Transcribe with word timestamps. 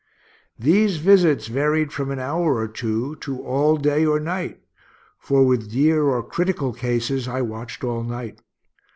These 0.57 0.97
visits 0.97 1.45
varied 1.45 1.91
from 1.93 2.09
an 2.09 2.17
hour 2.17 2.55
or 2.55 2.67
two, 2.67 3.17
to 3.17 3.43
all 3.43 3.77
day 3.77 4.03
or 4.03 4.19
night; 4.19 4.59
for 5.19 5.45
with 5.45 5.71
dear 5.71 6.05
or 6.05 6.23
critical 6.27 6.73
cases 6.73 7.27
I 7.27 7.43
watched 7.43 7.83
all 7.83 8.01
night. 8.01 8.41